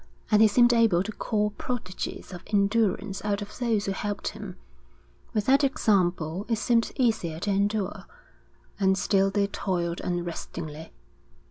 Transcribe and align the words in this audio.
And 0.31 0.41
he 0.41 0.47
seemed 0.47 0.73
able 0.73 1.03
to 1.03 1.11
call 1.11 1.51
prodigies 1.51 2.33
of 2.33 2.41
endurance 2.47 3.23
out 3.23 3.43
of 3.43 3.55
those 3.59 3.85
who 3.85 3.91
helped 3.91 4.29
him; 4.29 4.57
with 5.31 5.45
that 5.45 5.63
example 5.63 6.47
it 6.49 6.55
seemed 6.57 6.91
easier 6.95 7.39
to 7.41 7.51
endure. 7.51 8.05
And 8.79 8.97
still 8.97 9.29
they 9.29 9.45
toiled 9.45 10.01
unrestingly. 10.01 10.91